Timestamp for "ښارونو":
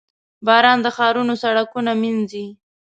0.95-1.33